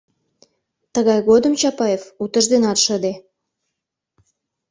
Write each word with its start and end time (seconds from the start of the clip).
Тыгай 0.93 1.19
годым 1.29 1.53
Чапаев 1.61 2.03
утыжденат 2.23 2.77
шыде. 2.85 3.13